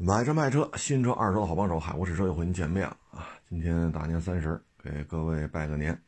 [0.00, 3.26] 买车卖车，新车二手的好帮手，海沃汽车又和您见面了啊！
[3.48, 6.00] 今天大年三十，给各位拜个年，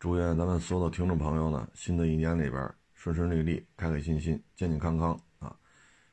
[0.00, 5.54] 祝愿咱们所有的听众朋友呢，新的一年里边顺顺利利、开开心心、健健康康啊！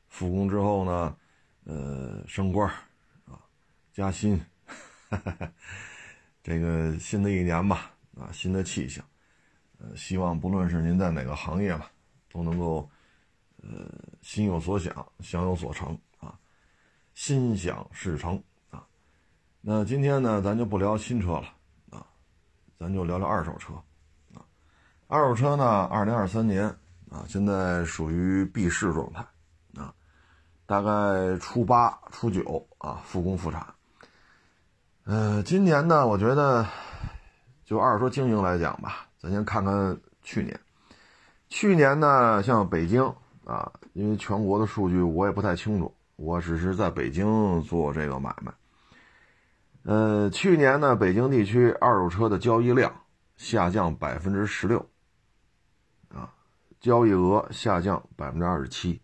[0.10, 1.18] 复工之后呢，
[1.64, 2.70] 呃，升官
[3.26, 3.42] 啊，
[3.92, 4.40] 加薪，
[5.10, 5.52] 哈 哈
[6.44, 9.04] 这个新的一年吧，啊，新的气象，
[9.80, 11.92] 呃，希望不论是您在哪个行业吧，
[12.32, 12.88] 都能够
[13.64, 13.92] 呃
[14.22, 16.00] 心有所想，想有所成。
[17.18, 18.86] 心想事成啊！
[19.60, 21.46] 那今天呢，咱就不聊新车了
[21.90, 22.06] 啊，
[22.80, 23.74] 咱就聊聊二手车
[24.36, 24.46] 啊。
[25.08, 26.66] 二手车呢，二零二三年
[27.10, 29.26] 啊，现在属于闭市状态
[29.76, 29.92] 啊，
[30.68, 33.66] 大概初八、初九啊复工复产。
[35.06, 36.64] 呃，今年呢，我觉得
[37.66, 40.58] 就二手车经营来讲吧，咱先看看去年。
[41.50, 43.04] 去年呢，像北京
[43.44, 45.92] 啊，因为全国的数据我也不太清楚。
[46.18, 48.52] 我只是在北京做这个买卖。
[49.84, 52.94] 呃，去年呢，北京地区二手车的交易量
[53.38, 54.86] 下降百分之十六，
[56.10, 56.34] 啊，
[56.82, 59.00] 交易额下降百分之二十七，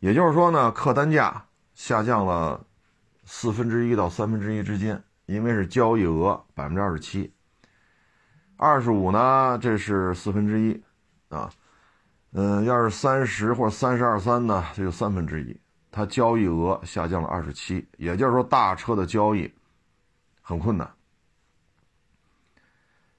[0.00, 2.66] 也就是说呢，客单价下降了
[3.24, 7.32] 四分之一到三分之一之间，因为是交易额百分之二十七，
[8.56, 10.82] 二十五呢，这是四分之一，
[11.28, 11.48] 啊，
[12.32, 15.60] 嗯，要是三十或三十二三呢，这就三分之一。
[15.90, 19.50] 它交易额下降了二十七，也就是说大车的交易
[20.42, 20.90] 很困难，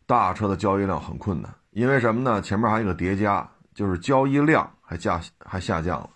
[0.06, 2.40] 大车的交易量很困难，因为什么呢？
[2.40, 6.09] 前面还有一个叠加，就是交易量还下还下降了，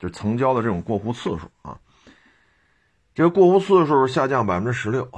[0.00, 1.78] 就成交的这种过户次数啊，
[3.14, 5.08] 这个过户次数下降百分之十六，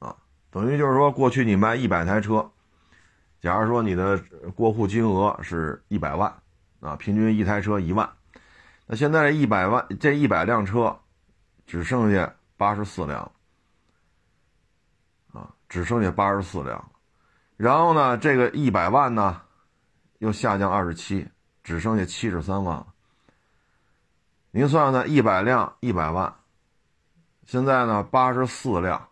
[0.00, 0.16] 啊，
[0.50, 2.50] 等于就是说过去你卖一百台车，
[3.40, 4.20] 假如说你的
[4.56, 6.34] 过户金额是一百万，
[6.80, 8.10] 啊，平均一台车一万。
[8.90, 10.98] 那现在这一百万，这一百辆车，
[11.66, 13.30] 只剩下八十四辆，
[15.30, 16.90] 啊，只剩下八十四辆，
[17.58, 19.42] 然后呢，这个一百万呢，
[20.20, 21.28] 又下降二十七，
[21.62, 22.86] 只剩下七十三万。
[24.52, 26.34] 您算算，一百辆一百万，
[27.44, 29.06] 现在呢八十四辆，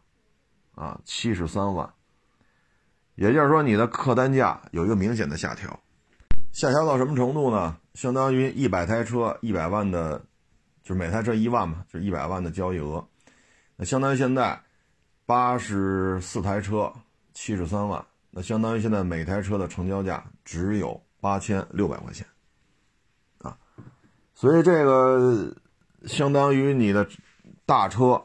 [0.75, 1.93] 啊，七十三万，
[3.15, 5.79] 也就是说，你的客单价有一个明显的下调，
[6.51, 7.77] 下调到什么程度呢？
[7.97, 10.19] 相当于一百台车，一百万的，
[10.83, 13.03] 就是每台车一万嘛，就是一百万的交易额。
[13.75, 14.61] 那相当于现在
[15.25, 16.93] 八十四台车，
[17.33, 22.27] 七十三万，那相当于现在每台车的成交价只有八千六百块钱，
[23.39, 23.57] 啊，
[24.35, 25.51] 所以这个
[26.05, 27.09] 相当于你的
[27.65, 28.23] 大车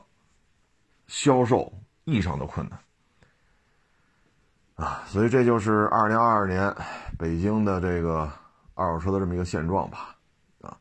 [1.07, 1.71] 销售
[2.03, 2.77] 异常的困难，
[4.75, 6.75] 啊，所以这就是二零二二年
[7.17, 8.29] 北京的这个。
[8.81, 10.15] 二手车的这么一个现状吧，
[10.61, 10.75] 啊，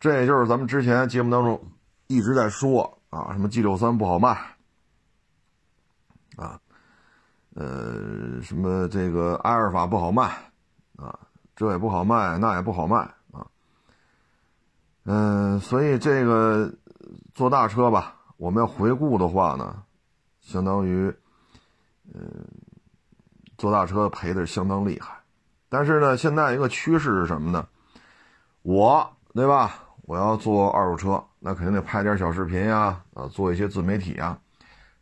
[0.00, 1.60] 这也就是咱们之前节目当中
[2.06, 4.30] 一直在说啊，什么 G 六三不好卖，
[6.36, 6.58] 啊，
[7.54, 10.24] 呃，什么这个阿尔法不好卖，
[10.96, 11.18] 啊，
[11.54, 12.96] 这也不好卖，那也不好卖，
[13.32, 13.46] 啊，
[15.04, 16.72] 嗯，所以这个
[17.34, 19.82] 做大车吧，我们要回顾的话呢，
[20.40, 21.14] 相当于，
[22.14, 22.46] 嗯，
[23.58, 25.14] 做大车赔的相当厉害。
[25.68, 27.66] 但是呢，现在一个趋势是什么呢？
[28.62, 29.84] 我对吧？
[30.02, 34.38] 我要做二手车，那肯定得拍点小视频呀，啊，做一些自媒体啊。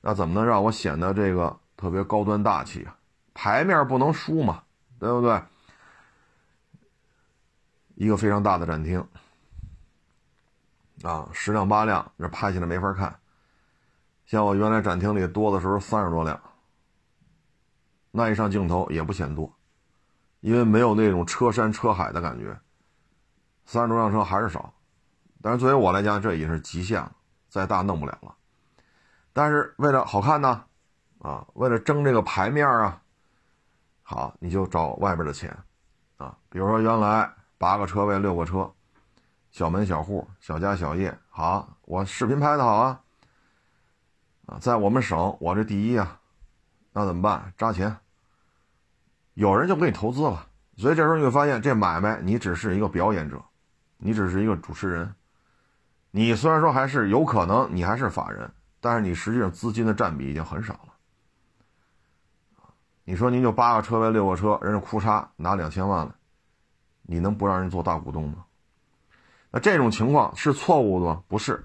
[0.00, 2.96] 那怎么能让我显得这个特别高端大气啊？
[3.34, 4.62] 牌面不能输嘛，
[4.98, 5.40] 对不对？
[7.94, 9.06] 一个非常大的展厅，
[11.02, 13.18] 啊，十辆八辆，这拍起来没法看。
[14.26, 16.40] 像我原来展厅里多的时候三十多辆，
[18.10, 19.55] 那一上镜头也不显多。
[20.40, 22.56] 因为没有那种车山车海的感觉，
[23.64, 24.72] 三十多辆车还是少，
[25.42, 27.10] 但是作为我来讲，这已经是极限了，
[27.48, 28.34] 再大弄不了了。
[29.32, 30.64] 但是为了好看呢，
[31.18, 33.02] 啊，为了争这个牌面啊，
[34.02, 35.56] 好，你就找外边的钱，
[36.16, 38.70] 啊，比如说原来八个车位六个车，
[39.50, 43.00] 小门小户小家小业，好，我视频拍的好啊，
[44.46, 46.20] 啊，在我们省我这第一啊，
[46.92, 47.52] 那怎么办？
[47.58, 47.96] 扎钱。
[49.36, 50.48] 有人就给你投资了，
[50.78, 53.44] 所以这时候你会发现，这买卖你只是一个表演者，
[53.98, 55.14] 你只是一个主持人。
[56.10, 58.50] 你虽然说还是有可能你还是法人，
[58.80, 60.94] 但是你实际上资金的占比已经很少了。
[63.04, 66.16] 你说您就八个车位六个车，人家哭嚓拿两千万了，
[67.02, 68.46] 你能不让人做大股东吗？
[69.50, 71.22] 那这种情况是错误的吗？
[71.28, 71.62] 不是。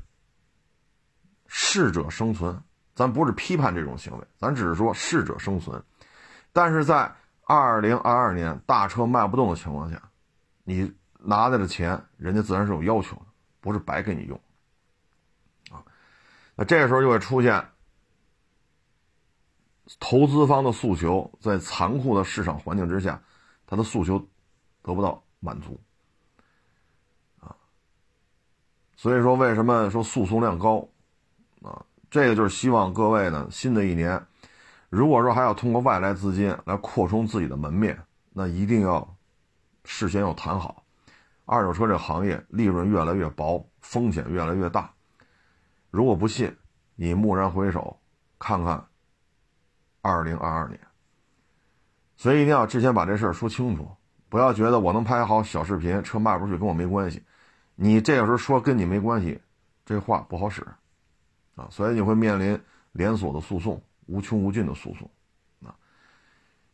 [1.47, 2.62] 适者生存，
[2.94, 5.81] 咱不是批判这种行为，咱只是说适者生存，
[6.51, 7.09] 但是在。
[7.53, 10.01] 二零二二年大车卖不动的情况下，
[10.63, 13.25] 你拿来的钱，人家自然是有要求的，
[13.59, 14.39] 不是白给你用，
[15.69, 15.83] 啊，
[16.56, 17.68] 那这个时候就会出现
[20.00, 23.21] 投资方的诉求，在残酷的市场环境之下，
[23.68, 24.18] 他的诉求
[24.81, 25.77] 得不到满足，
[27.42, 27.54] 啊，
[28.95, 30.88] 所以说为什么说诉讼量高，
[31.62, 34.25] 啊，这个就是希望各位呢，新的一年，
[34.91, 37.97] 如果说还要通过外来资金来扩充自己的门面，
[38.33, 39.15] 那一定要
[39.85, 40.83] 事先要谈好。
[41.45, 44.93] 二手车这行业利润越来越薄，风险越来越大。
[45.91, 46.53] 如果不信，
[46.95, 48.01] 你蓦然回首，
[48.38, 48.85] 看看
[50.01, 50.77] 二零二二年。
[52.17, 53.89] 所以一定要之前把这事儿说清楚，
[54.27, 57.23] 不要觉得我能拍好小视频，车卖不出去跟我没关系。
[57.75, 59.41] 你这个时候说跟你没关系，
[59.85, 60.67] 这话不好使
[61.55, 62.61] 啊，所以你会面临
[62.91, 65.09] 连锁的诉讼，无穷无尽的诉讼
[65.65, 65.73] 啊。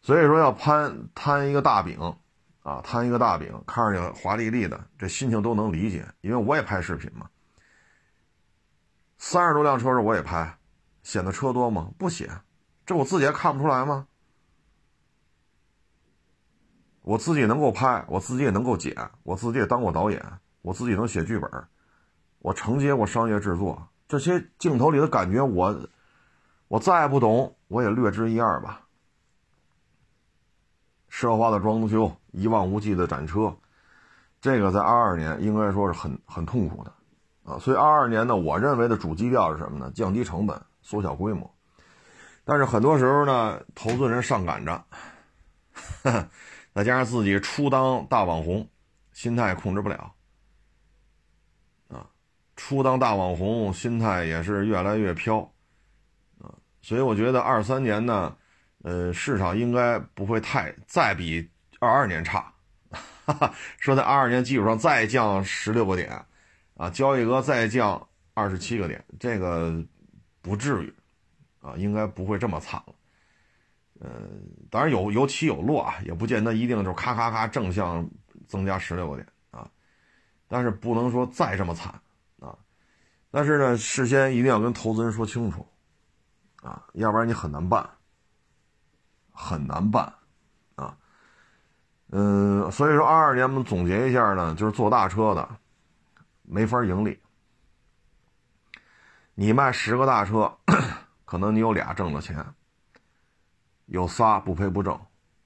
[0.02, 2.00] 所以说要攀摊一个大饼。
[2.64, 7.30] 啊，摊一个大饼，看上去华丽丽的，这心情都能理解，因为我也拍视频嘛。
[9.18, 10.58] 三十多辆车是我也拍，
[11.02, 11.90] 显得车多吗？
[11.98, 12.42] 不显，
[12.86, 14.06] 这我自己还看不出来吗？
[17.04, 18.94] 我自己能够拍，我自己也能够剪，
[19.24, 20.22] 我自己也当过导演，
[20.62, 21.50] 我自己能写剧本，
[22.40, 25.88] 我承接过商业制作，这些镜头里的感觉，我
[26.68, 28.82] 我再不懂，我也略知一二吧。
[31.10, 33.56] 奢华的装修，一望无际的展车，
[34.40, 36.94] 这个在二二年应该说是很很痛苦的，
[37.44, 39.92] 啊，所以二二年呢，我认为的主基调是什么呢？
[39.96, 41.50] 降低成本，缩小规模。
[42.44, 44.86] 但是很多时候呢，投资人上赶着，
[46.74, 48.68] 再加上自己初当大网红，
[49.12, 50.14] 心态控制不了，
[51.90, 52.06] 啊，
[52.56, 55.52] 初当大网红，心态也是越来越飘，
[56.88, 58.34] 所以我觉得二三年呢。
[58.84, 61.46] 呃，市场应该不会太再比
[61.80, 62.54] 二二年差，
[63.80, 66.24] 说在二二年基础上再降十六个点，
[66.76, 69.84] 啊，交易额再降二十七个点，这个
[70.42, 70.94] 不至于，
[71.60, 72.94] 啊，应该不会这么惨了。
[74.00, 74.10] 呃，
[74.70, 78.08] 当然有有起有落啊，也不见得一定就咔咔咔正向
[78.48, 79.68] 增加十六个点啊，
[80.48, 82.00] 但是不能说再这么惨
[82.40, 82.56] 啊。
[83.32, 85.68] 但是呢，事先一定要跟投资人说清楚，
[86.62, 87.90] 啊，要不然你很难办。
[89.40, 90.12] 很难办，
[90.78, 90.98] 啊，
[92.10, 95.48] 嗯，所以说二二年我们总结一下呢，就是做大车的
[96.42, 97.22] 没法盈利。
[99.36, 100.58] 你卖十个大车，
[101.24, 102.44] 可能你有俩挣了钱，
[103.86, 105.00] 有仨不赔不挣，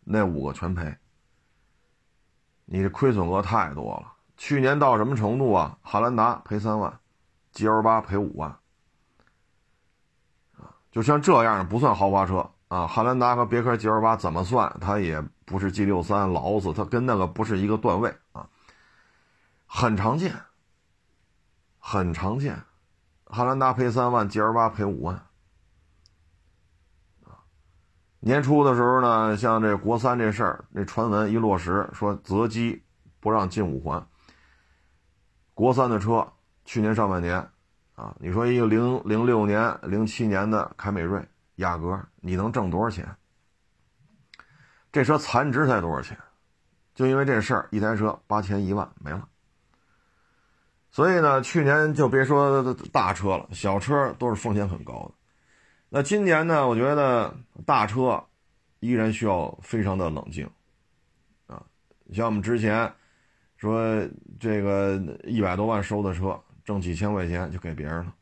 [0.05, 0.95] 那五个全赔。
[2.63, 4.13] 你这亏损额太多了。
[4.37, 5.77] 去年到什么程度啊？
[5.81, 6.97] 汉兰达赔三万
[7.51, 8.57] ，G L 八赔五万，
[10.91, 12.47] 就像这样的不算豪华车。
[12.67, 14.77] 啊，汉兰达和别克 G L 八怎么算？
[14.79, 18.47] 它也不是 G 六三、劳斯，它跟那个不是一个段位啊。
[19.65, 20.33] 很常见，
[21.79, 22.57] 很常见。
[23.25, 25.21] 汉兰达赔三万，G L 八赔五万。
[28.21, 32.81] 年初的时候呢，像这国三这事儿，那传闻一落实，说择机
[33.19, 34.07] 不让进五环。
[35.53, 36.31] 国三的车，
[36.63, 37.49] 去年上半年，
[37.95, 41.23] 啊，你说一个零零六年、零七年的凯美瑞。
[41.57, 43.07] 雅阁，你能挣多少钱？
[44.91, 46.17] 这车残值才多少钱？
[46.95, 49.27] 就因为这事儿，一台车八千一万没了。
[50.89, 55.13] 所以呢，去年就别说大车了，小车都是风险很高的。
[55.89, 58.23] 那今年呢，我觉得大车
[58.79, 60.49] 依然需要非常的冷静
[61.45, 61.61] 啊。
[62.11, 62.91] 像我们之前
[63.57, 64.03] 说
[64.39, 64.95] 这个
[65.25, 66.41] 一百多万收的车，
[66.71, 68.15] 挣几千块钱就给别人了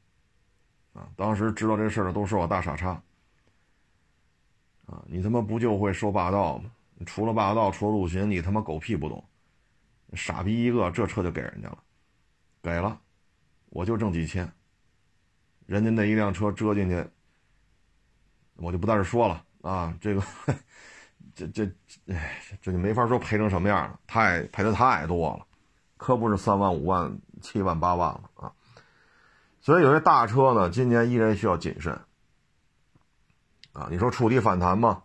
[0.94, 1.08] 啊。
[1.15, 3.00] 当时知道这事儿的都说我大傻叉。
[4.88, 6.72] 啊，你他妈不就会说霸道吗？
[7.06, 9.24] 除了霸道，除了陆巡，你他妈狗屁不懂，
[10.13, 11.77] 傻逼一个，这车就给人家了，
[12.63, 13.00] 给了，
[13.70, 14.51] 我就挣几千，
[15.68, 17.06] 人家那一辆车折进去，
[18.56, 20.24] 我就不在这说了啊，这个，
[21.36, 21.65] 这这，
[22.08, 25.46] 哎，这就没法说赔成什么样了，太赔的太多了，
[26.00, 28.53] 可不是三万五万七万八万了啊，
[29.60, 31.94] 所以有些大车呢，今年依然需要谨慎。
[33.74, 35.03] 啊，你说触底反弹吗？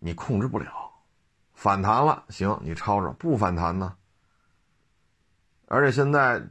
[0.00, 0.90] 你控制不了，
[1.54, 3.96] 反弹了行，你抄着；不反弹呢？
[5.66, 6.42] 而且现在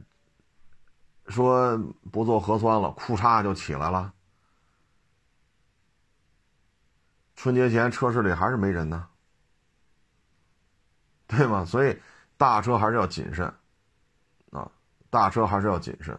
[1.28, 1.76] 说
[2.10, 4.14] 不做核酸了，库嚓就起来了。
[7.36, 9.08] 春节前车市里还是没人呢，
[11.26, 11.66] 对吗？
[11.66, 12.00] 所以
[12.42, 13.46] 大车还是要谨慎
[14.50, 14.68] 啊，
[15.10, 16.18] 大车还是要谨慎。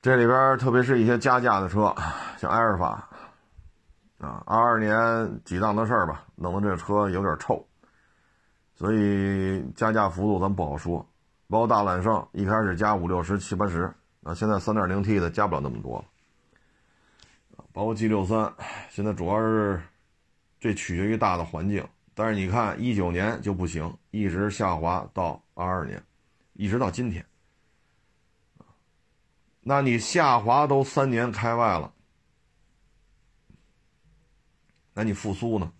[0.00, 1.92] 这里边特别是一些加价的车，
[2.38, 3.08] 像埃尔法。
[4.18, 7.66] 啊，二二年几档的事儿吧，弄得这车有点臭，
[8.76, 11.04] 所以加价幅度咱不好说，
[11.48, 16.04] 包括大揽胜，一开始加五六十、七八十，啊，现在三点零 T 的加不了那么多了。
[17.72, 18.54] 包括 G 六三，
[18.90, 19.82] 现在主要是
[20.60, 21.84] 这取决于大的环境。
[22.18, 26.02] 但是你看，一九年就不行，一直下滑到二二年，
[26.54, 27.22] 一直到今天。
[29.60, 31.92] 那你下滑都三年开外了，
[34.94, 35.70] 那你复苏呢？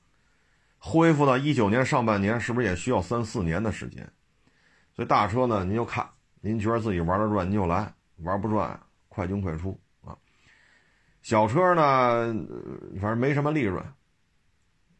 [0.76, 4.06] 恢复到一九年上半年，是不是也需要三四年的时间？
[4.94, 6.06] 所以大车呢，您就看，
[6.42, 8.78] 您觉得自己玩得转，您就来；玩不转，
[9.08, 10.14] 快进快出啊。
[11.22, 12.26] 小车呢，
[13.00, 13.82] 反正没什么利润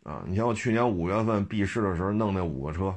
[0.06, 0.22] 啊。
[0.26, 2.96] 你像我去年五月份闭市的时候弄那五个车，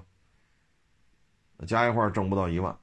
[1.65, 2.77] 加一块挣不到一万。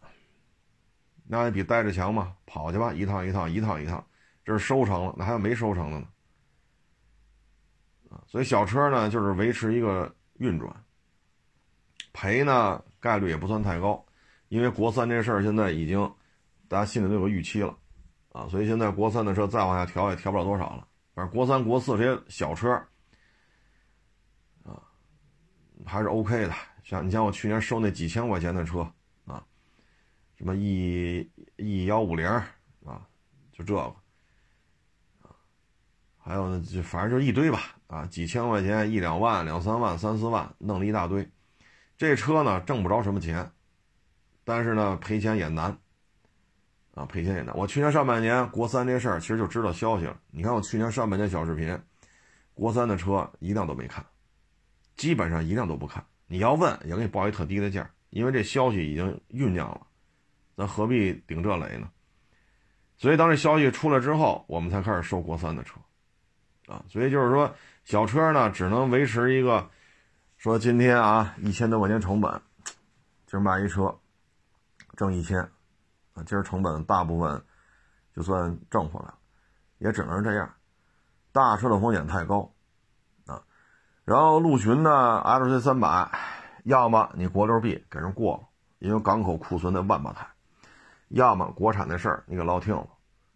[1.28, 4.04] 那也比待着强嘛，跑去吧，一趟一趟，一趟一趟，
[4.44, 6.06] 这是收成了，那还有没收成的呢？
[8.10, 10.72] 啊，所以小车呢，就是维持一个运转，
[12.12, 14.06] 赔呢概率也不算太高，
[14.48, 15.98] 因为国三这事儿现在已经
[16.68, 17.76] 大家心里都有个预期了，
[18.30, 22.80] 啊，所以现在国三的车再往下调也调不了多少了，反正国三、国四这些小车，
[25.86, 28.80] 还是 OK 的，像你像我去年收那几千块钱的车
[29.24, 29.42] 啊。
[30.36, 32.26] 什么 E E 幺五零
[32.84, 33.00] 啊，
[33.52, 33.80] 就这个
[35.22, 35.32] 啊，
[36.18, 41.26] 还有呢，就反正就一堆吧啊，几千块钱，一两万、两三万、三四万，弄了一大堆。
[41.96, 43.50] 这车呢挣不着什么钱，
[44.44, 45.74] 但是呢赔钱也难
[46.94, 47.56] 啊，赔钱也难。
[47.56, 50.20] 我去年上半年国三这事儿，其实就知道消息了。
[50.30, 51.80] 你看我去年上半年小视频，
[52.52, 54.04] 国三的车一辆都没看，
[54.96, 56.04] 基本上一辆都不看。
[56.26, 59.86] 你要问，也给你报一特低的价，因为这消息已经酝酿了。
[60.56, 61.90] 咱何必顶这雷呢？
[62.96, 65.78] 所以当这消息出来之后，我们才开始收国三的车，
[66.66, 69.68] 啊，所以就是说小车呢只能维持一个，
[70.38, 72.40] 说今天啊一千多块钱成本，
[73.26, 73.94] 今儿卖一车
[74.96, 75.38] 挣一千，
[76.14, 77.44] 啊，今儿成本大部分
[78.14, 79.18] 就算挣回来了，
[79.76, 80.50] 也只能是这样。
[81.32, 82.50] 大车的风险太高，
[84.06, 86.08] 然后陆巡呢 L C 三百，
[86.62, 88.42] 要么你国六 B 给人过了，
[88.78, 90.24] 因为港口库存的万把台。
[91.08, 92.86] 要么国产的事儿你给捞听了，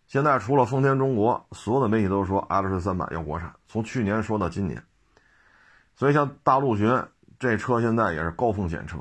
[0.06, 4.80] 现在除了丰田中国，所有的媒体都说 LC 三百要国产，从去年说到今年。
[5.96, 7.02] 所以像大陆巡
[7.40, 8.98] 这车现在也是高风险车，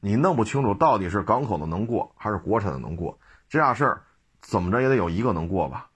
[0.00, 4.02] 你弄不清楚到底是港口的能过还是国产的能过，这样事儿
[4.42, 5.87] 怎么着也得有一个能过吧？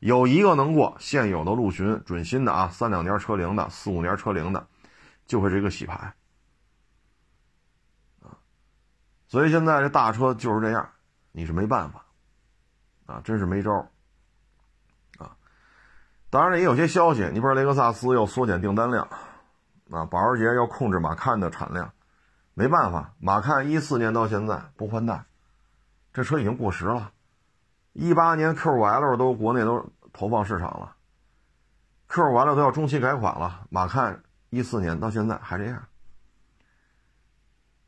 [0.00, 4.66] 有一个能过，现有的陆巡准新的啊，三两年车龄的，四五年车龄的，
[5.26, 6.12] 就会这个洗牌
[8.20, 8.36] 啊。
[9.28, 10.90] 所以现在这大车就是这样。
[11.32, 12.04] 你是没办法，
[13.06, 13.88] 啊，真是没招
[15.16, 15.36] 啊！
[16.28, 19.08] 当然了，也有些消息，你比如雷克萨斯要缩减订单量，
[19.92, 21.92] 啊，保时捷要控制马看的产量，
[22.54, 25.24] 没办法，马看一四年到现在不换代，
[26.12, 27.12] 这车已经过时了，
[27.92, 30.94] 一八年 Q5L 都国内都投放市场了
[32.08, 35.82] ，Q5L 都要中期改款了，马看一四年到现在还这样，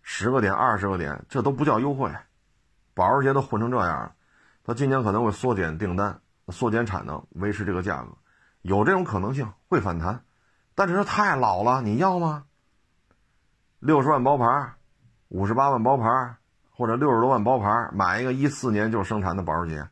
[0.03, 2.11] 十个点、二十个点，这都不叫优惠。
[2.95, 4.13] 保时捷都混成这样了，
[4.65, 8.11] 他今年可能会缩减订单、缩减产能，维持这个价格，
[8.61, 10.23] 有这种可能性会反弹，
[10.75, 12.45] 但是它太老了，你要吗？
[13.79, 14.75] 六十万包牌，
[15.29, 16.37] 五十八万包牌，
[16.71, 19.89] 或者六十多万包牌，买一个一四年就生产的保时捷，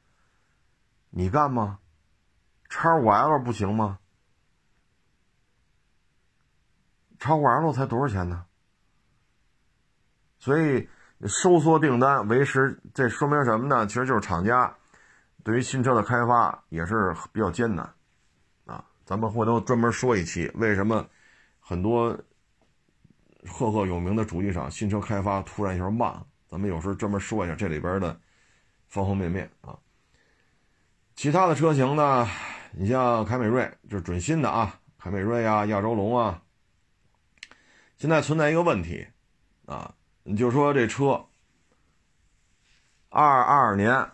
[1.10, 1.78] 你干吗？
[2.68, 3.98] 叉五 L 不行吗？
[7.18, 8.46] 叉五 L 才多少钱呢？
[10.38, 10.88] 所以。
[11.26, 13.86] 收缩订单，维持，这说明什么呢？
[13.86, 14.74] 其实就是厂家
[15.44, 17.92] 对于新车的开发也是比较艰难
[18.64, 18.82] 啊。
[19.04, 21.06] 咱们回头专门说一期，为什么
[21.60, 22.18] 很多
[23.46, 26.24] 赫赫有名的主机厂新车开发突然一下慢？
[26.48, 28.18] 咱们有时候专门说一下这里边的
[28.88, 29.78] 方方面面啊。
[31.20, 32.26] 其他的车型呢，
[32.72, 36.40] 你像凯美瑞，就是准新的啊，凯美瑞啊，亚洲龙啊，
[37.98, 39.06] 现在存在一个问题
[39.66, 39.94] 啊。
[40.22, 41.22] 你就说这车，
[43.10, 44.10] 二二年，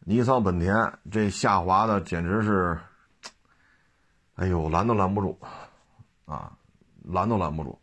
[0.00, 0.76] 尼桑、本田
[1.10, 2.78] 这下滑的简直是，
[4.34, 5.40] 哎呦，拦都拦不住，
[6.26, 6.52] 啊，
[7.04, 7.80] 拦都拦不住。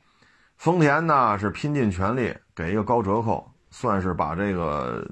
[0.57, 5.03] 丰田呢是拼尽全力给一个高折扣，算是把这个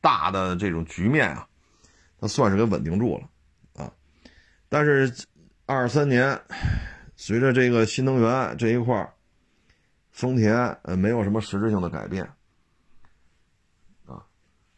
[0.00, 1.46] 大的这种局面啊，
[2.20, 3.28] 它算是给稳定住了，
[3.82, 3.92] 啊。
[4.68, 5.26] 但是
[5.66, 6.40] 二三年，
[7.16, 9.12] 随着这个新能源这一块。
[10.10, 12.24] 丰田呃没有什么实质性的改变，
[14.04, 14.26] 啊，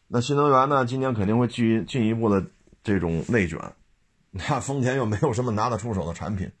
[0.07, 0.85] 那新能源呢？
[0.85, 2.45] 今年肯定会进进一步的
[2.83, 3.59] 这种内卷，
[4.29, 6.51] 那丰田又没有什么拿得出手的产品，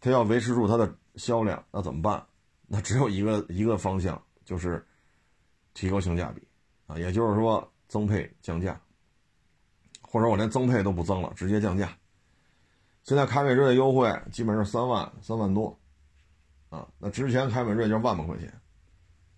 [0.00, 2.24] 它要维持住它的销量，那怎么办？
[2.66, 4.82] 那只有一个一个方向，就是
[5.74, 6.42] 提高性价比，
[6.86, 8.80] 啊，也就是说增配降价，
[10.10, 11.88] 或者我连增配都不增了，直接降价。
[13.04, 15.78] 现在凯美瑞的优惠基本上三万三万多，
[16.70, 18.52] 啊，那之前凯美瑞就是万把块钱。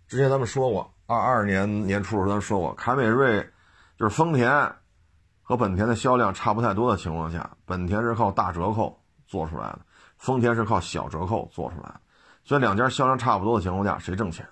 [0.07, 3.41] 之前咱们说过，二二年年初的时候咱说过，凯美瑞
[3.97, 4.51] 就是丰田
[5.43, 8.97] 和本田的销量差不太多的情况下，本田是靠大折扣
[9.27, 9.81] 做出来的，
[10.19, 12.01] 丰田是靠小折扣做出来的，
[12.43, 14.47] 所以两家销量差不多的情况下，谁挣钱？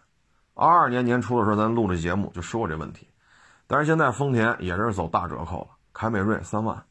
[0.55, 3.09] 二二年年初的时候，咱录这节目就说过这问题，
[3.67, 6.85] 但是现在丰田也是走大折扣了，凯美瑞三万，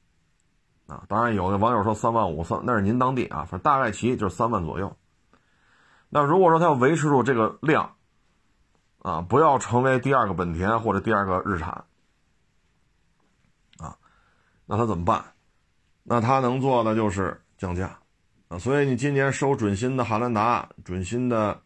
[0.87, 4.97] 啊，当然有的网友说三万五三，那是您当地啊，反正大概齐就是三万左右。
[6.09, 7.95] 那如果说他要维持住这个量，
[8.99, 11.85] 啊，不要成为第二个本田或者第二个日产，
[13.77, 13.95] 啊，
[14.65, 15.23] 那他怎么办？
[16.03, 17.97] 那他能做的就是降价，
[18.49, 21.61] 啊，所以你今年收准新的汉兰达，准新的。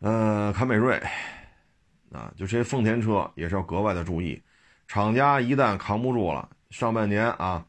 [0.00, 0.96] 呃，凯美瑞，
[2.12, 4.40] 啊，就这些丰田车也是要格外的注意。
[4.88, 7.64] 厂家一旦扛不住了，上半年啊，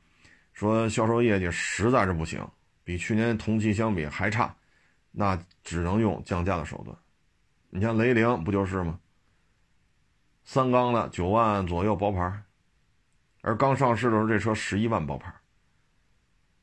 [0.54, 2.48] 说销售业绩实在是不行，
[2.86, 4.56] 比去年同期相比还差，
[5.12, 6.98] 那只能用降价的手段。
[7.70, 8.98] 你像雷凌不就是吗？
[10.46, 12.42] 三缸的九万左右包牌，
[13.42, 15.32] 而刚上市的时候这车十一万包牌。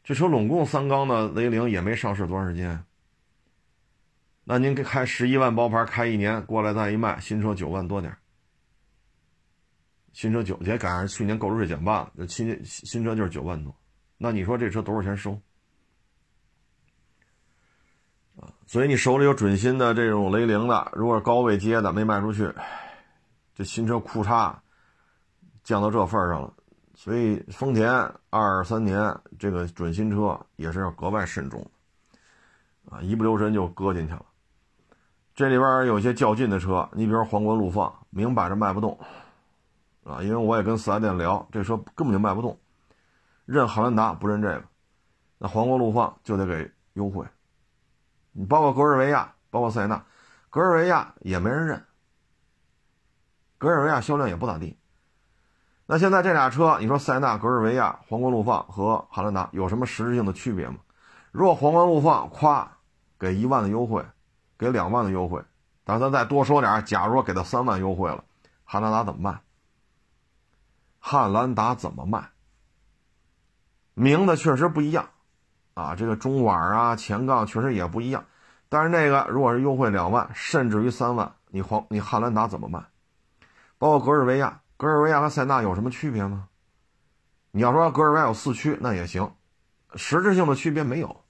[0.02, 2.82] 这车拢共三缸的雷凌也没上市多长时间。
[4.44, 8.16] 那您开十一万包牌，开一年过来再一卖，新车九万多点
[10.16, 13.76] 新车九也赶上去年购置税减半了，这新新车就是九万多。
[14.16, 15.38] 那你说这车多少钱收？
[18.40, 22.50] 啊，所以你手里有准新的这种雷凌的，如果是高位接的没卖出去，
[23.54, 24.62] 这新车库差
[25.62, 26.50] 降到这份上了。
[26.94, 27.92] 所以丰田
[28.30, 31.70] 二三年这个准新车也是要格外慎重
[32.88, 34.24] 啊，一不留神就搁进去了。
[35.34, 38.98] 这里边有些较劲的车，你比如皇冠陆放，明摆着卖不动，
[40.06, 42.58] 啊，因为我也跟四 S 店聊，这车根本就卖不动，
[43.44, 44.64] 认汉兰达不认这个，
[45.38, 47.26] 那皇冠陆放就得给优惠。
[48.32, 50.04] 你包括格尔维亚，包括塞纳，
[50.48, 51.84] 格尔维亚也没人认，
[53.58, 54.78] 格尔维亚销量也不咋地。
[55.86, 60.76] 那现在这俩车，你说塞纳、格尔维亚、皇冠陆放和汉兰达有什么实质性的区别吗？
[61.32, 62.78] 如果皇冠陆放夸
[63.18, 64.04] 给一万的优惠。
[64.58, 65.38] 给两万的优惠，
[65.84, 68.24] 但是咱再多说点假如说给他三万优惠了，
[68.64, 69.38] 汉兰达怎么办？
[71.08, 72.30] 汉兰达怎么卖？
[73.94, 75.08] 名字确实不一样，
[75.74, 78.24] 啊，这个中网啊、前杠确实也不一样。
[78.68, 82.84] 但是那个如果是优惠两万，甚至于三万，你黄你汉兰达怎么卖？
[83.78, 86.48] 包括格尔维亚，格尔维亚和塞纳有什么区别吗？
[87.52, 89.32] 你要说格尔维亚有四驱，那也行，
[89.94, 91.22] 实质性的区别没有，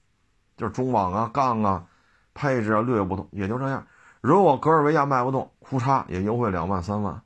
[0.55, 1.87] 就是中网啊、杠啊。
[2.33, 3.85] 配置啊略有不同，也就这样。
[4.21, 7.21] 如果格尔维亚卖不动，库差也优惠两万三万，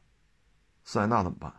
[0.84, 1.54] 塞纳怎么办？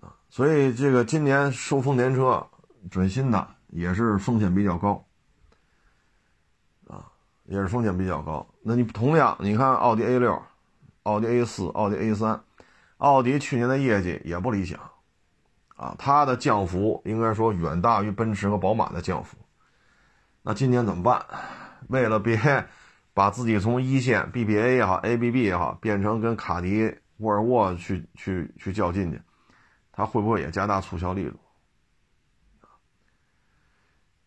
[0.00, 2.46] 啊，所以这个今年收丰田车
[2.90, 5.04] 准新的也是风险比较高，
[6.88, 7.06] 啊，
[7.44, 8.46] 也是风险比较高。
[8.62, 10.42] 那你同样，你看奥迪 A 六、
[11.04, 12.40] 奥迪 A 四、奥迪 A 三，
[12.98, 14.78] 奥迪去年的业绩也不理想，
[15.76, 19.36] 啊，它的降幅应该说远大于奔驰和宝马的降幅。
[20.42, 21.24] 那今年怎么办？
[21.88, 22.38] 为了别
[23.14, 29.20] 把自己从一线 BBA 也好，ABB 也好，变成跟卡迪、沃尔沃去去去较劲去，
[29.96, 31.38] 他会不会也加大促销力度？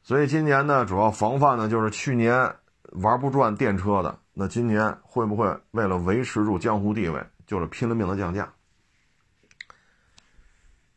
[0.01, 2.55] 所以今年呢，主要防范呢，就是去年
[2.93, 8.51] 玩不转电车的，那今年会不会为了维持住江湖地位，就是拼了命的降价？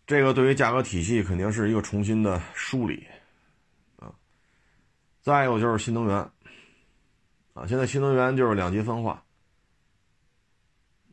[0.06, 3.06] 这个对于价格体系肯定是一个重新的梳理
[3.98, 4.14] 啊。
[5.20, 6.16] 再有就是新能源，
[7.52, 9.22] 啊，现在新能源就是两极分化，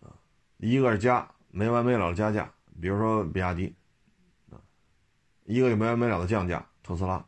[0.02, 0.15] 啊，
[0.58, 2.50] 一个是加没完没了的加价，
[2.82, 3.76] 比如说比亚迪，
[4.52, 4.58] 啊，
[5.46, 7.26] 一个也没完没了的降价，特斯拉，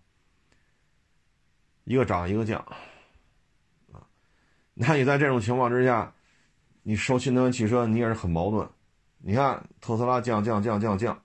[1.83, 2.59] 一个涨一个降，
[3.91, 4.07] 啊，
[4.73, 6.13] 那你在这种情况之下，
[6.83, 8.67] 你收新能源汽车你也是很矛盾，
[9.17, 11.21] 你看特斯拉降降降降降，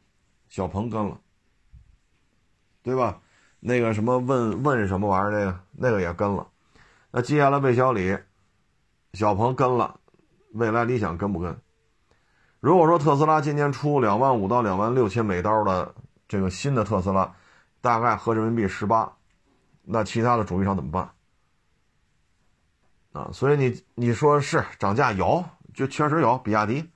[0.49, 1.21] 小鹏跟了，
[2.83, 3.21] 对吧？
[3.61, 5.31] 那个什么问问什么玩意儿？
[5.31, 6.49] 那个那个也跟了，
[7.11, 8.17] 那接下来魏小李、
[9.13, 9.99] 小鹏跟了，
[10.53, 11.59] 未来理想跟不跟？
[12.61, 15.95] 如果说特斯拉今年出两万五到两万六千美刀的
[16.27, 17.35] 这个新的特斯拉，
[17.81, 19.13] 大概合人民币十八，
[19.83, 21.11] 那其他的主机厂怎么办？
[23.13, 26.91] 啊，所以你你说是涨价有，就确实有，比亚迪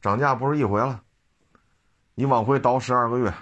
[0.00, 1.02] 涨价不是一回了，
[2.14, 3.32] 你往回倒十二个月。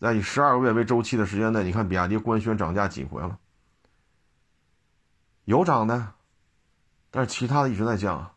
[0.00, 3.38] 在以十二个月为周期的时间内，你看比亚迪官宣涨价几回了？
[5.44, 6.14] 有涨的，
[7.10, 8.32] 但是其他的一直在降啊，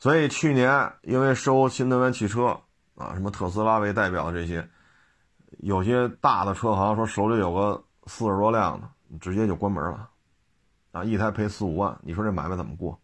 [0.00, 2.58] 所以去年因为收新能源汽车
[2.96, 4.68] 啊，什么特斯拉为代表的这些，
[5.58, 8.88] 有些大的车行说手里有个四十多辆的，
[9.20, 10.08] 直接就关门了，
[10.92, 12.98] 啊，一台赔四五万，你说这买卖怎么过？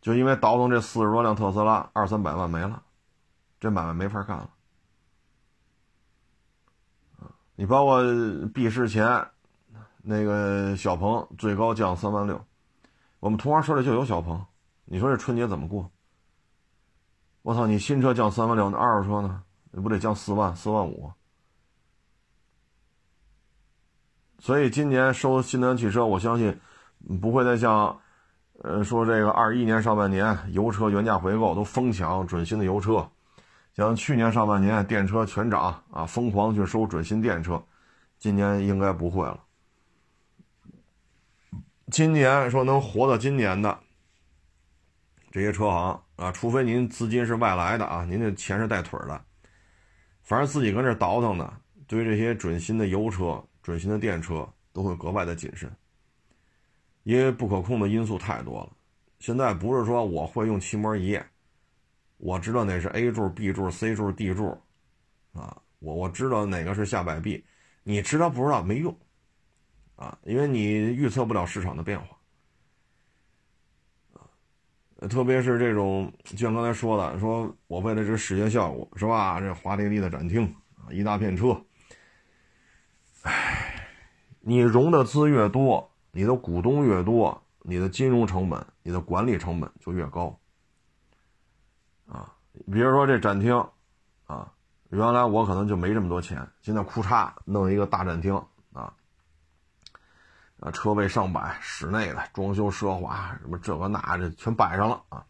[0.00, 2.82] 就因为倒腾这四十多辆特斯拉，二三百万没了，
[3.60, 4.50] 这买卖没法干了。
[7.54, 8.02] 你包括
[8.52, 9.28] 闭市前，
[10.02, 12.44] 那个小鹏最高降三万六，
[13.20, 14.44] 我们同行手里就有小鹏，
[14.90, 15.90] 你说这春节怎么过？
[17.42, 19.42] 我操，你新车降三万六，那二手车呢？
[19.70, 21.12] 你不得降四万、四万五？
[24.38, 26.58] 所以今年收新能源汽车，我相信
[27.20, 28.00] 不会再像，
[28.62, 33.06] 呃，说这个二一年上半年油车原价回购都疯抢准新的油车。
[33.74, 37.62] 像去年上半年电车全涨啊，疯狂去收准新电车，
[38.18, 39.44] 今年应该不会了。
[41.90, 43.78] 今年说能活到今年的
[45.38, 49.24] 这些车行啊，除非您资金是外来的啊，您的钱是带腿的，
[50.24, 55.70] 反正自己跟这倒腾的，对这些准新的油车、准新的电车都会格外的谨慎，
[57.04, 58.72] 因为不可控的因素太多了。
[59.20, 61.16] 现在不是说我会用漆膜仪。
[62.16, 64.60] 我知道那是 A 柱、B 柱、C 柱、D 柱，
[65.34, 67.44] 啊，我我知道哪个是下摆臂，
[67.84, 68.98] 你知道不知道没用，
[69.94, 72.17] 啊，因为你预测不了市场的变化，
[75.08, 79.40] 特别是这种，就像刚才说的，说我为了这视觉效果，是吧？
[79.40, 80.52] 这华丽丽的展厅，
[80.90, 81.56] 一大片车，
[83.22, 83.86] 唉，
[84.40, 90.36] 你融的资越多，你的股东越多，你的金融成本、你的管理成本就越高。
[92.08, 92.34] 啊，
[92.72, 93.54] 比如说这展厅，
[94.26, 94.52] 啊，
[94.90, 98.42] 原来我可能就没这么多钱，现在库嚓弄一个大展厅，
[100.60, 105.24] 啊，车位上百，室内的装修奢华，什么这个那这全摆上了啊，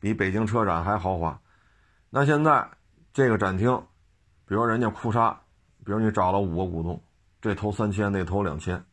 [0.00, 1.40] 比北京车展还豪华。
[2.10, 2.68] 那现在
[3.12, 3.80] 这个展厅，
[4.44, 5.40] 比如人家库沙，
[5.84, 7.00] 比如你找了五个股东，
[7.40, 8.84] 这投三千，那投两千，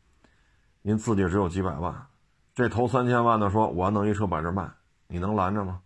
[0.82, 2.08] 您自己只有几百万，
[2.54, 4.70] 这投三千万的说我要弄一车摆这卖，
[5.08, 5.82] 你能拦着吗？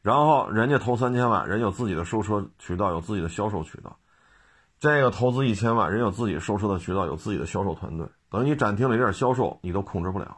[0.00, 3.98] 然后人家投三千万，人有自己的收车渠道，有自己的销售渠道。
[4.84, 8.06] 这个投资一千万，人有自己收车的渠道，有自己的销售团队。
[8.28, 10.36] 等于你展厅里这点销售你都控制不了。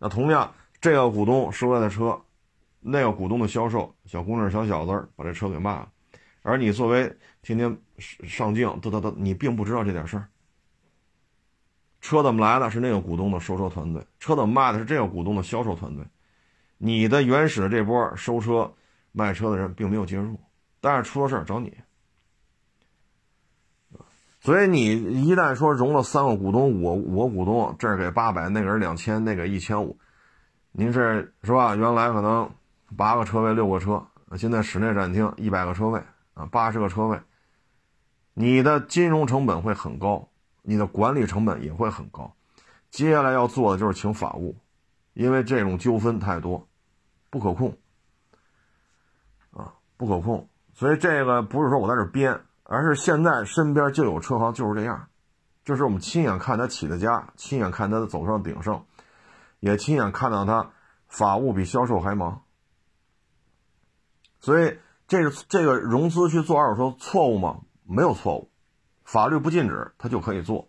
[0.00, 2.20] 那同样，这个股东收来的车，
[2.80, 5.88] 那个股东的销售，小姑娘、小小子把这车给卖了，
[6.42, 10.26] 而你作为天天上镜，嘚嘚嘚，你并不知道这点事儿。
[12.00, 12.68] 车怎么来的？
[12.68, 14.80] 是那个股东的收车团队；车怎么卖的？
[14.80, 16.04] 是这个股东的销售团队。
[16.78, 18.74] 你的原始的这波收车、
[19.12, 20.36] 卖车的人并没有介入，
[20.80, 21.72] 但是出了事儿找你，
[24.44, 29.98] 所以你一旦说融了三个股东，我我股东这儿给八百，那个人两千，那个一千五，
[30.70, 31.00] 您这
[31.42, 31.74] 是吧？
[31.74, 32.50] 原来可能
[32.94, 35.98] 八个车位、六个车，现在室内展厅一百个车位
[36.34, 37.18] 啊，八十个车位，
[38.34, 40.28] 你的金融成本会很高，
[40.60, 42.30] 你的管理成本也会很高，
[42.90, 44.54] 接下来要做的就是请法务。
[45.14, 46.68] 因为这种纠纷太多，
[47.30, 47.74] 不可控，
[49.52, 55.08] 啊，不可控，所以这个不是说我在这编，而是现在身边就有车行就是这样，
[55.64, 58.84] 这是我们亲眼看他起的家，亲眼看他走上鼎盛，
[59.60, 60.72] 也亲眼看到他
[61.06, 62.42] 法务比销售还忙，
[64.40, 67.60] 所以这个这个融资去做二手车错误吗？
[67.84, 68.50] 没有错误，
[69.04, 70.68] 法律不禁止他就可以做，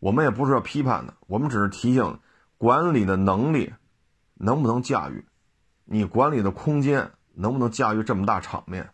[0.00, 2.18] 我们也不是要批判的，我们只是提醒。
[2.58, 3.74] 管理的能力
[4.34, 5.26] 能不能驾驭？
[5.84, 8.90] 你管理的空间能不能驾驭这么大场面？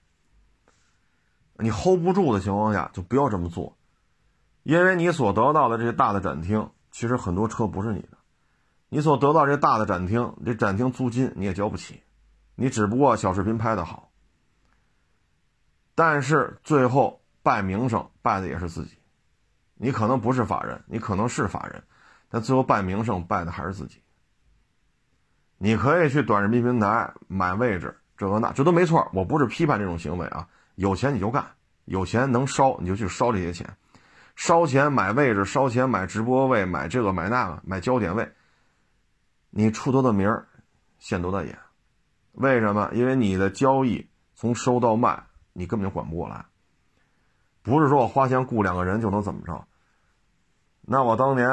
[1.58, 3.76] 你 hold 不住的情况下，就不要这么做，
[4.62, 8.18] 因为你所得到的这些大的展厅，其实很多车不是你的，
[8.88, 12.02] 你所得到这大的展厅，这展厅租金你也交不起，
[12.54, 14.10] 你只不过小视频拍的好，
[15.94, 18.96] 但是最后败名声，败的也是自己。
[19.74, 21.82] 你可能不是法人，你可能是法人。
[22.30, 24.02] 但最后败名声，败的还是自己。
[25.56, 29.08] 你可以去短视频平台买位置，这个那这都没错。
[29.14, 30.46] 我不是批判这种行为啊，
[30.78, 31.44] 有钱你就干，
[31.86, 33.68] 有钱能烧你就去烧这些钱，
[34.36, 38.32] 烧钱买位置，烧钱买直播位，买这个买那个，买焦点位。
[39.50, 40.46] 你出多大名儿，
[40.98, 41.58] 现多大眼。
[42.32, 42.88] 为什么？
[42.94, 46.46] 因为你的交易从收到卖，你根本就管不过来。
[47.62, 49.66] 不是说我花钱雇两个人就能怎么着。
[50.82, 51.48] 那我当年。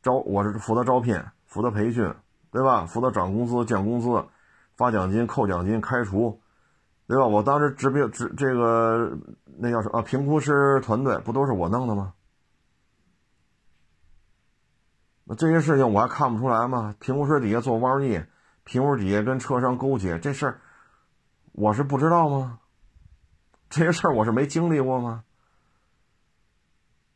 [0.00, 2.14] 招我是负责招聘、负责培训，
[2.52, 2.86] 对吧？
[2.86, 4.24] 负责涨工资、降工资、
[4.76, 6.40] 发奖金、扣奖金、开除，
[7.08, 7.26] 对吧？
[7.26, 9.18] 我当时指标指这个
[9.56, 10.02] 那叫什么啊？
[10.02, 12.12] 评估师团队不都是我弄的吗？
[15.24, 16.94] 那这些事情我还看不出来吗？
[17.00, 18.22] 评估师底下做弯逆，
[18.64, 20.60] 评估底下跟车商勾结，这事儿
[21.52, 22.60] 我是不知道吗？
[23.70, 25.24] 这些事儿我是没经历过吗？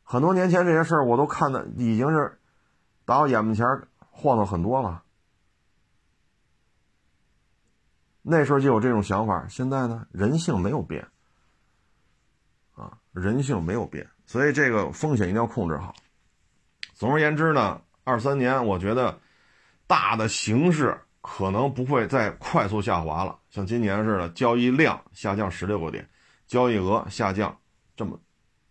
[0.05, 2.38] 很多年前这些事儿我都看的已经是
[3.05, 3.66] 打我眼门前
[4.11, 5.02] 晃荡很多了。
[8.22, 11.06] 那时候就有这种想法，现在呢，人性没有变，
[12.72, 15.94] 啊，人性没有变，所以这个风险一定要控制好。
[16.94, 17.80] 总而言之呢。
[18.04, 19.16] 二三年，我觉得
[19.87, 26.11] 大的形势可能不会再快速下滑了，像今年似的，交易量下降十六个点，
[26.48, 27.56] 交易额下降
[27.94, 28.20] 这么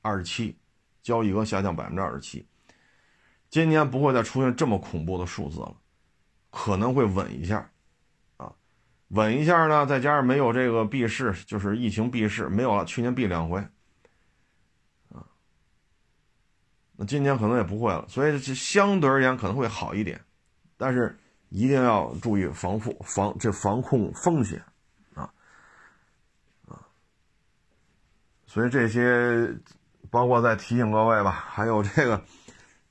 [0.01, 0.59] 二十七，
[1.01, 2.45] 交易额下降百分之二十七，
[3.49, 5.77] 今年不会再出现这么恐怖的数字了，
[6.49, 7.71] 可能会稳一下，
[9.13, 13.59] 稳一下呢，再加上没有这个避市，就是疫情避市没有了，去年避两回。
[15.09, 15.27] 啊，
[16.95, 20.21] 那今年可能也不会了，所以相对而言可能会好一点，
[20.77, 21.17] 但是
[21.49, 24.63] 一定要注意防护防这防控风险
[25.13, 25.29] 啊
[26.69, 26.79] 啊！
[28.47, 29.53] 所以这些
[30.09, 32.23] 包括再提醒各位吧，还有这个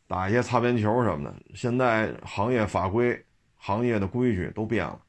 [0.07, 3.25] 打一些擦边球什么的，现在行业法规、
[3.57, 5.01] 行业的规矩都变了，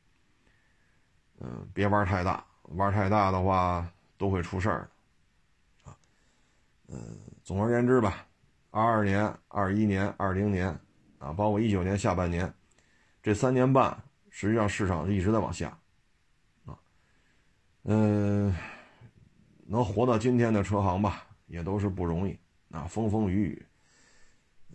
[1.44, 3.86] 嗯，别玩太大，玩太大的话
[4.18, 4.88] 都会出事儿
[5.84, 5.98] 啊。
[6.88, 8.28] 嗯，总而言之吧。
[8.70, 10.70] 二二年、二一年、二零年，
[11.18, 12.54] 啊，包括一九年下半年，
[13.22, 15.78] 这三年半，实际上市场一直在往下，
[16.66, 16.80] 啊，
[17.84, 18.56] 嗯，
[19.66, 23.66] 能活到今天的车行吧，也都是不容易，啊，风风雨雨，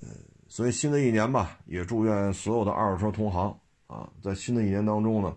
[0.03, 0.09] 呃，
[0.47, 5.35] 所以新的一年吧，也祝愿所有的二手车同行，啊，在新的一年当中呢，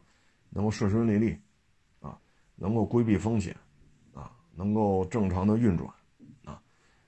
[0.49, 1.37] 能够顺顺利利，
[1.99, 2.19] 啊，
[2.55, 3.55] 能够规避风险，
[4.13, 5.89] 啊，能够正常的运转，
[6.45, 6.61] 啊，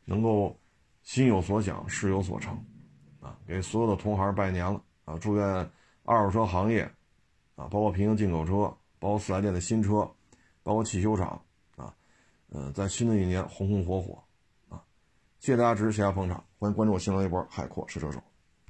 [0.05, 0.57] 能够。
[1.03, 2.55] 心有所想，事有所成，
[3.19, 5.17] 啊，给所有的同行拜年了啊！
[5.17, 5.43] 祝愿
[6.03, 6.83] 二手车行业，
[7.55, 10.07] 啊，包括平行进口车，包括四 S 店的新车，
[10.61, 11.43] 包括汽修厂，
[11.75, 11.91] 啊，
[12.49, 14.23] 呃，在新的一年红红火火，
[14.69, 14.83] 啊！
[15.39, 18.30] 谢谢大家支持，谢谢大家捧场，欢迎关注我新浪微博海阔试车手。